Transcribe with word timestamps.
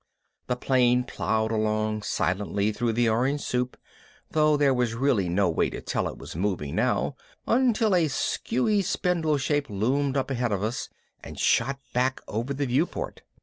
The 0.47 0.55
plane 0.55 1.03
ploughed 1.03 1.51
along 1.51 2.01
silently 2.01 2.71
through 2.71 2.93
the 2.93 3.07
orange 3.07 3.41
soup, 3.41 3.77
though 4.31 4.57
there 4.57 4.73
was 4.73 4.95
really 4.95 5.29
no 5.29 5.47
way 5.47 5.69
to 5.69 5.79
tell 5.79 6.07
it 6.07 6.17
was 6.17 6.35
moving 6.35 6.73
now 6.73 7.15
until 7.45 7.93
a 7.93 8.07
skewy 8.07 8.81
spindle 8.81 9.37
shape 9.37 9.69
loomed 9.69 10.17
up 10.17 10.31
ahead 10.31 10.53
and 11.23 11.37
shot 11.39 11.77
back 11.93 12.19
over 12.27 12.51
the 12.51 12.65
viewport. 12.65 13.21